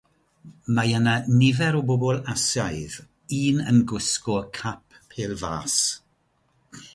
Mae 0.77 0.93
yna 0.99 1.11
nifer 1.41 1.77
o 1.79 1.81
bobl 1.91 2.17
Asiaidd, 2.33 2.95
un 3.41 3.61
yn 3.73 3.83
gwisgo 3.93 4.39
cap 4.61 4.99
pêl 5.13 5.37
fas. 5.45 5.77